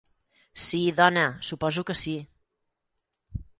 Sí 0.63 0.79
dona, 1.01 1.27
suposo 1.51 1.85
que 1.91 1.99
sí. 2.01 2.17